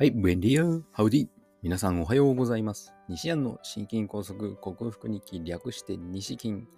[0.00, 1.28] はい、ブエンディア、ハウディ。
[1.60, 2.94] 皆さんおはようございます。
[3.08, 6.68] 西安の心筋梗塞克服日記略して西筋、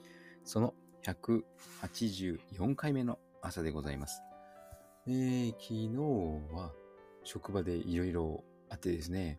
[0.42, 0.72] その
[1.04, 4.22] 184回目の朝でございます。
[5.06, 6.72] えー、昨日は
[7.22, 9.38] 職場でいろいろあってですね、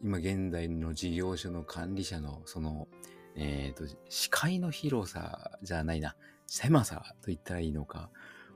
[0.00, 2.86] 今現在の事業所の管理者のその、
[3.34, 6.14] えーと、視界の広さじゃないな、
[6.46, 8.08] 狭さと言ったらいいのか、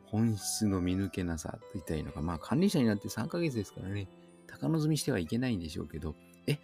[0.07, 2.23] 本質の見抜けなさと言ったらいいのか。
[2.23, 4.09] まあ管理者になって3ヶ月ですからね、
[4.47, 6.15] 高望みしてはいけないんでしょうけど、
[6.47, 6.59] え、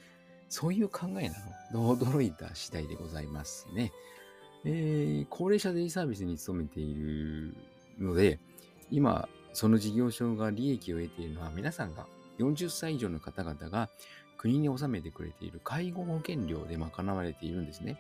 [0.49, 1.35] そういう考えな
[1.73, 1.97] の？
[1.97, 3.93] 驚いた次第でございますね。
[4.65, 7.57] えー、高齢者デイサービスに勤めている
[7.99, 8.39] ので、
[8.91, 12.07] 今、その事業所が利益を得ているのは皆さんが
[12.39, 13.91] 40歳以上の方々が
[14.39, 17.99] 国に納めてくれている介護保険料で賄われているんですね。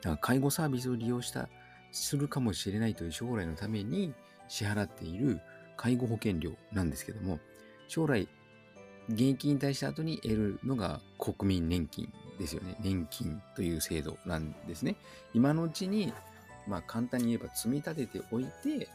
[0.00, 1.48] だから介護サービスを利用した
[1.92, 4.12] するかもしれないという将来のために
[4.48, 5.40] 支払っている
[5.76, 7.38] 介護保険料なんですけども、
[7.86, 8.28] 将来、
[9.08, 12.76] 現役引退した後に得るのが国民年金ですよね。
[12.80, 14.96] 年金という制度なんですね。
[15.34, 16.12] 今のうちに、
[16.66, 18.88] まあ簡単に言えば積み立てておいて、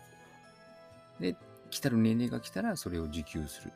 [1.20, 1.36] で、
[1.70, 3.72] 来たる年齢が来たらそれを受給する。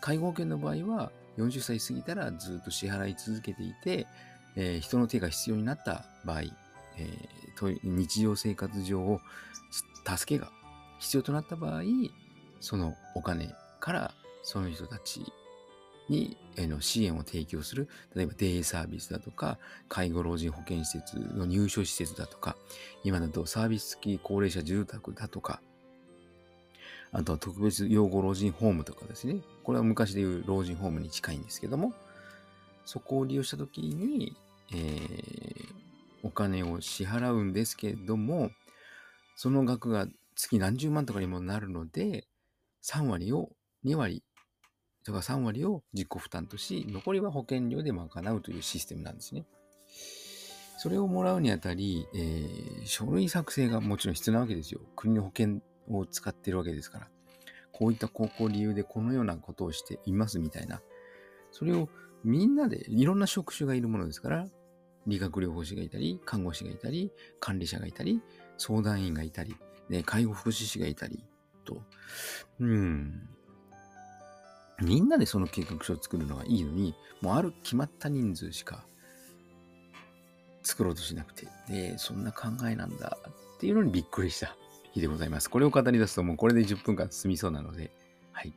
[0.00, 4.06] 介護保険の場合は40歳過ぎたらずっと支払い続けていて、
[4.56, 9.20] えー、人の手が必要になった場合、えー、と日常生活上を
[10.16, 10.50] 助けが
[10.98, 11.82] 必要となった場合、
[12.60, 15.24] そのお金からその人たち
[16.08, 19.58] に、えの支援を提供する、例えばデイサービスだとか、
[19.88, 22.56] 介護老人保健施設の入所施設だとか、
[23.04, 25.60] 今だとサービス付き高齢者住宅だとか、
[27.12, 29.42] あとは特別養護老人ホームとかですね。
[29.64, 31.92] これは昔でいう老人ホームに近いんですけども、
[32.84, 34.36] そこを利用したときに、
[34.72, 35.51] えー、
[36.22, 38.50] お金を支払うんですけれども、
[39.36, 42.26] その額が月何十万とかにもなるので、
[42.82, 43.50] 3割を、
[43.84, 44.22] 2割
[45.04, 49.44] とか3割を自己負担とし、残りは保険料で賄うというシステムなんですね。
[50.78, 54.80] それをもらうにあたり、えー、書類作成がもちろん必要なわけですよ。
[54.96, 57.08] 国の保険を使ってるわけですから。
[57.72, 60.82] こういった高校理由でこのようなことをしていますみたいな。
[61.50, 61.88] それを
[62.24, 64.46] みんなで、いろんな職種がいるものですから、
[65.06, 68.20] 理学療法士がいたり、看護師がいたり、管理者がいたり、
[68.58, 69.56] 相談員がいたり、
[69.88, 71.24] ね、介護福祉士がいたり、
[71.64, 71.82] と。
[72.60, 73.28] うん。
[74.80, 78.84] みんなでその計画書を作るのがいいのに、もうある決まった人数しか
[80.62, 83.18] 作ろうとしなくて、で、そんな考えなんだ
[83.56, 84.56] っていうのにびっくりした
[84.92, 85.48] 日でございます。
[85.48, 87.92] これを語り出すともうこれで10分間進みそうなので、
[88.32, 88.52] はい。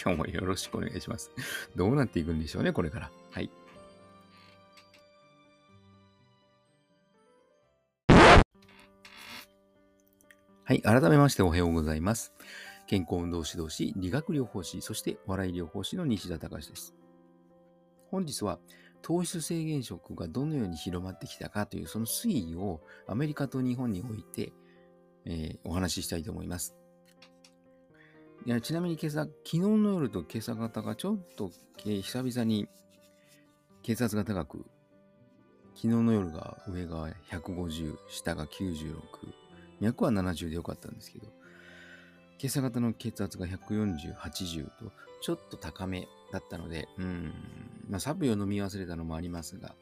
[0.00, 1.30] 今日もよろしくお願いします。
[1.74, 3.10] どうなっていくんでしょうね、これから。
[3.30, 3.50] はい。
[10.68, 10.82] はい。
[10.82, 12.32] 改めましておはようございます。
[12.88, 16.92] 健康運動指導士、理学療法士、そして笑い療法士の西田隆です。
[18.10, 18.58] 本日は
[19.00, 24.52] 糖質制限食がどのように広まってきたかというその推移をアメリカと日本において、
[25.24, 26.74] えー、お話ししたいと思います。
[28.44, 31.52] いやちなみに今朝、昨日の夜と今朝方がちょっと、
[31.84, 32.66] 久々に
[33.84, 34.66] 血圧が高く、
[35.76, 39.45] 昨日の夜が上が150、下が96、
[39.80, 41.26] 脈は70でよかったんですけど、
[42.38, 44.92] 今朝型の血圧が140、80と、
[45.22, 47.32] ちょっと高めだったので、うん、
[47.88, 49.74] まあ、サプリを飲み忘れたのもありますが、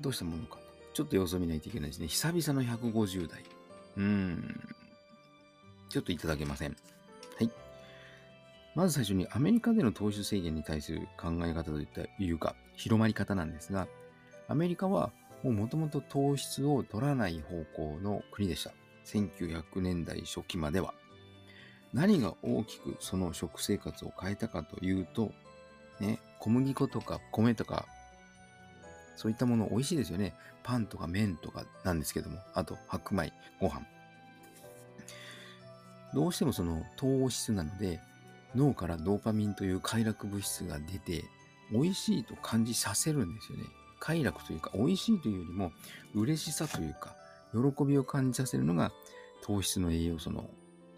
[0.00, 0.58] どうしたものか。
[0.92, 2.08] ちょっと様子を見ないといけないですね。
[2.08, 3.44] 久々の150代。
[3.96, 4.60] うん、
[5.88, 6.76] ちょっといただけません。
[7.38, 7.50] はい。
[8.74, 13.88] まず最初にアメリカでの糖質制限に対する考え方といったいうか、広まり方なんですが、
[14.46, 18.72] アメリカはもともと糖質を取らない方向の国でした。
[19.06, 20.94] 1900年代初期までは。
[21.92, 25.32] 何が大きくその食生活を変えたかというと、
[26.00, 27.86] ね、小麦粉とか米とか、
[29.16, 30.34] そういったもの美味しいですよね。
[30.62, 33.86] パンとか麺とかなんですけども、あと白米、ご飯。
[36.14, 38.00] どうしてもその糖質なので、
[38.54, 41.24] 脳からドーパミンという快楽物質が出て、
[41.70, 43.64] 美味しいと感じさせるんですよね。
[43.98, 45.72] 快楽というか、美味しいというよりも、
[46.14, 47.16] 嬉しさというか、
[47.52, 48.92] 喜びを感じさせるのが
[49.42, 50.48] 糖質の栄養素の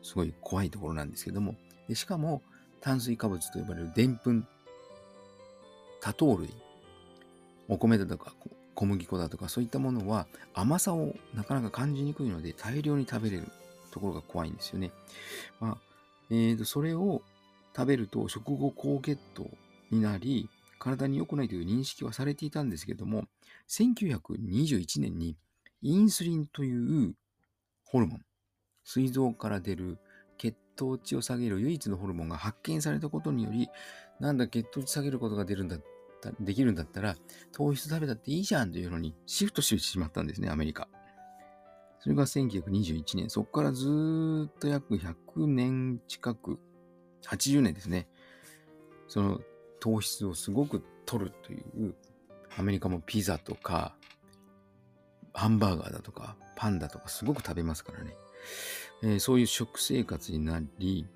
[0.02, 1.56] すごい怖いところなんですけども、
[1.88, 2.42] でしかも
[2.80, 4.46] 炭水化物と呼ばれるでんぷん、
[6.00, 6.50] 多糖類、
[7.68, 8.34] お米だとか
[8.74, 13.48] 小麦粉だとかそういったものは甘さをなかなか感じにくいので大量に食べれる
[13.90, 14.90] ところが怖いんですよね。
[15.60, 15.78] まあ、
[16.30, 17.22] えーと、それを
[17.76, 19.46] 食べると食後高血糖
[19.90, 20.48] になり、
[20.80, 23.24] 体に良くないという認識はされていたんですけども、
[23.68, 25.36] 1921年に
[25.82, 27.14] インスリンという
[27.84, 28.20] ホルモン、
[28.82, 29.98] 膵臓から出る
[30.38, 33.68] 血糖値を下げる唯一のホルモンが発見されたことにより、
[34.18, 35.76] なんだ血糖値下げることが出るんだ
[36.40, 37.14] できるんだったら、
[37.52, 40.88] 糖質食べたっていいじゃんというのにシフトしてしまったんですね、アメリカ。
[41.98, 43.28] それが1921年。
[43.28, 46.58] そこからずっと約100年近く、
[47.26, 48.08] 80年ですね。
[49.08, 49.40] その
[49.80, 51.94] 糖質をすごく取るという、
[52.56, 53.94] アメリカもピザとか、
[55.32, 58.14] ハンバーガーだとか、パンだとかすごく食べますからね。
[59.02, 61.06] えー、そういう食生活になり、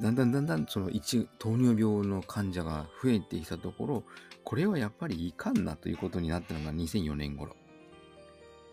[0.00, 4.04] だんだんだんだんその一糖尿病の患者が増えてきたところ、
[4.44, 7.54] これはやっぱりいかんなということになったのが2004年頃。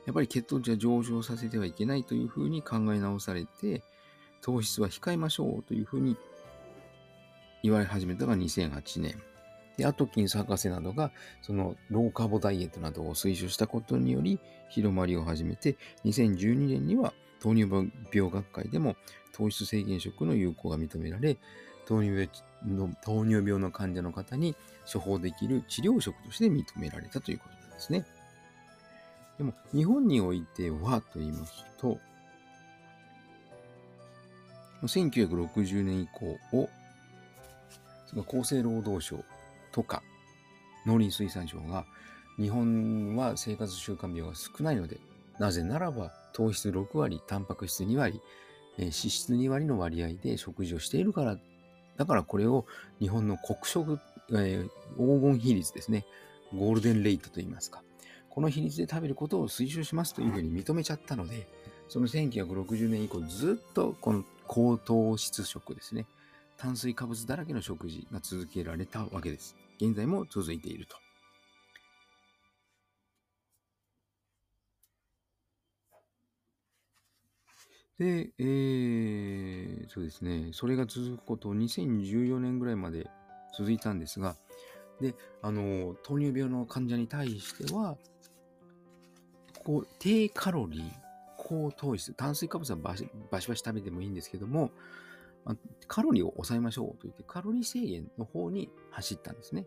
[0.05, 3.83] やっぱり血糖値は上昇させてはいけないというふうに考え直されて、
[4.41, 6.15] 糖質は控えましょうというふうに
[7.67, 9.21] 言われ始めたのが2008年。
[9.75, 11.11] で、アトキンス博士などが、
[11.41, 15.75] そのローカーボダイエットなどを推奨したことにより、広まりを始めて、
[16.05, 18.95] 2012年には糖尿病学会でも
[19.33, 21.37] 糖質制限食の有効が認められ、
[21.85, 22.29] 糖尿
[22.63, 24.55] 病の糖尿病の患者の方に
[24.91, 28.05] 処方できる治療食として認められたということなんですね。
[29.37, 31.99] でも、日本においてはと言いますと、
[34.83, 36.69] 1960年以降を、
[38.23, 39.23] 厚生労働省
[39.71, 40.01] とか
[40.87, 41.85] 農林水産省が、
[42.37, 44.99] 日本は生活習慣病が少ないので、
[45.39, 48.21] なぜならば糖質6割、タンパク質2割、
[48.77, 51.37] え脂質2割の割合で食事をしているから、
[51.97, 52.65] だからこれを
[52.99, 53.99] 日本の国食、
[54.31, 56.05] えー、黄金比率ですね、
[56.55, 57.83] ゴールデンレイトと言いますか、
[58.29, 61.47] この比率で食べることを推奨しますというふうに認めちゃったので、
[61.89, 66.05] その1960年以降ずっとこの高糖質食ですね、
[66.57, 69.55] 炭水化物だらけの食事が続けられたわけです。
[69.79, 70.97] 現在も続いていると。
[77.99, 83.07] で、えー、そうですね、それが続くこと2014年ぐらいまで
[83.57, 84.35] 続いたんですが、
[85.01, 87.97] で、あの、糖尿病の患者に対しては、
[89.63, 90.91] こう低カロリー、
[91.37, 94.71] 高糖質、炭水化物はバシバシ食べてもいいんですけども、
[95.47, 95.57] まあ、
[95.87, 99.65] カロリーを抑えましょうと言って、カロリー制限の方に走ったんですね。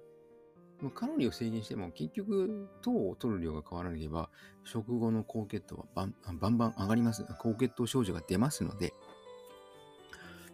[0.95, 4.31] カロリーを制限しても結局糖を取る量が変わらなければ
[4.65, 7.25] 食後の高血糖はバンバンバン上がります。
[7.39, 8.93] 高血糖症状が出ますので、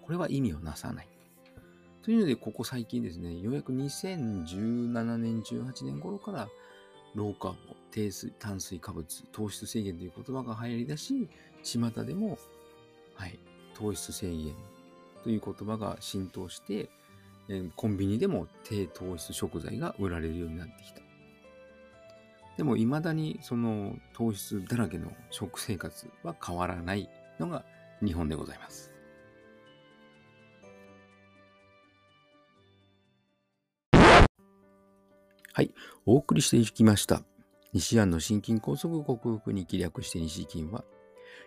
[0.02, 1.08] これは意味をなさない。
[2.02, 6.48] というので、ここ最近ですね、ようやく2017年、18年頃から
[7.16, 7.56] 老化
[7.90, 11.28] 低水、炭水化物、糖質制限という言葉が流行りだし、
[11.64, 12.38] 巷でも、
[13.14, 13.40] はい、
[13.74, 14.54] 糖質制限
[15.26, 16.88] という言葉が浸透して、
[17.74, 21.00] コンビニでも低糖質食材が売られるようになってきた。
[22.56, 27.64] でも未だにその糖質だらけの食生活は変わらないのが
[28.04, 28.92] 日本でございます。
[35.52, 35.74] はい、
[36.04, 37.24] お送りしていきました。
[37.72, 40.84] 西安の心筋梗塞克服に気略して西筋は、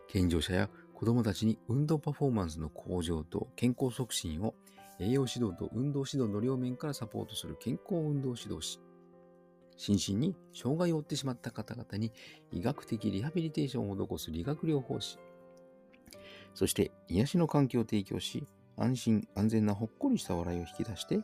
[0.09, 4.53] 健常者や子供たちに運動パフォーマンスの向上と健康促進を
[4.99, 8.81] 栄養指導と運動指導の両面からサポートする健康運動指導士。
[9.77, 12.11] 心身に障害を負ってしまった方々に
[12.51, 15.19] 医学的リハビリテーションを施す理学療法士。
[16.53, 21.21] そして癒しの環境を提供し、安心安全なほっこりした笑いを引き出して、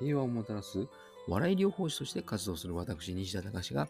[0.00, 0.86] 平和をもたらす
[1.28, 3.88] 笑い療法士として活動する私、西田隆が、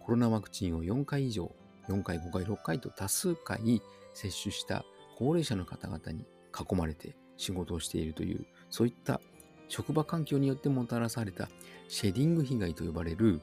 [0.00, 1.50] コロナワクチンを4回以上、
[1.88, 3.80] 4回、5回、6回と多数回
[4.14, 4.84] 接種した
[5.18, 6.24] 高齢者の方々に
[6.58, 9.20] 囲まれて仕事をしているというそういった
[9.68, 11.48] 職場環境によってもたらされた
[11.88, 13.40] シェディング被害と呼ばれる、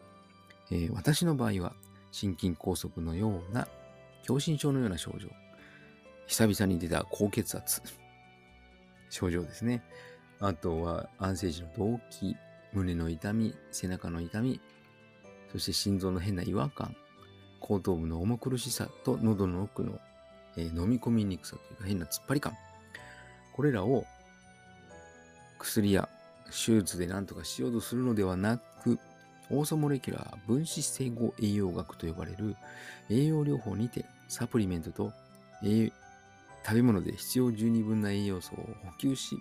[0.71, 1.73] えー、私の場合は
[2.11, 3.67] 心筋梗塞のような
[4.23, 5.27] 狭心症のような症状、
[6.27, 7.81] 久々に出た高血圧、
[9.09, 9.83] 症状ですね。
[10.39, 12.35] あとは安静時の動悸、
[12.73, 14.59] 胸の痛み、背中の痛み、
[15.51, 16.95] そして心臓の変な違和感、
[17.59, 19.99] 後頭部の重苦しさと喉の奥の、
[20.57, 22.53] えー、飲み込みにくさというか変な突っ張り感。
[23.53, 24.05] これらを
[25.59, 26.09] 薬や
[26.45, 28.99] 手術で何とかしようとするのではなく、
[29.49, 32.55] オーソモレキュラー分子整合栄養学と呼ばれる
[33.09, 35.11] 栄養療法にてサプリメントと
[35.61, 39.37] 食べ物で必要十二分な栄養素を補給し、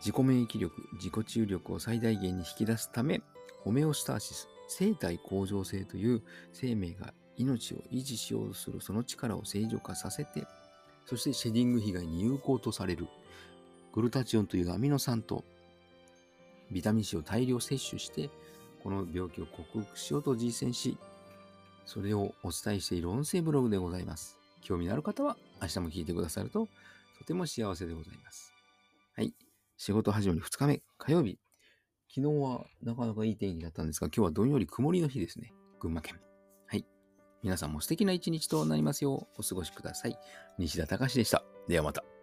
[0.00, 3.20] 自己免疫力、自己治癒力を最大限に引き出すため、
[3.62, 10.46] ホメオスターシス、生体向上性という生命が命を維持しようとするその力を正常化させて、
[11.06, 13.06] そしてシェディング被害に有効とされる、
[13.94, 15.44] グルタチオンというアミノ酸と
[16.70, 18.30] ビタミン C を大量摂取して、
[18.82, 20.98] この病気を克服しようと実践し、
[21.86, 24.36] それをお伝えしている音声ブログでございます。
[24.60, 26.68] 興味のある方は明日も聞いてくださると
[27.18, 28.52] とても幸せでございます。
[29.16, 29.32] はい。
[29.76, 31.38] 仕事始まり2日目、火曜日。
[32.14, 35.52] 昨日はなかなかいい天気だったんですが、今日はどんより曇りの日ですね。
[35.80, 36.27] 群馬県。
[37.42, 40.18] 皆さんも素敵な一日となりますようお過ごしください。
[40.58, 41.42] 西田隆でした。
[41.68, 42.17] ではまた。